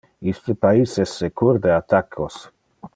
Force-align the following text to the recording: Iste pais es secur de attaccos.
Iste 0.29 0.55
pais 0.65 0.95
es 1.05 1.13
secur 1.23 1.53
de 1.67 1.75
attaccos. 1.77 2.45